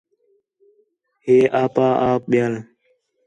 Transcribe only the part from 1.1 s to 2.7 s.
ہے آپا آپ ٻِیاں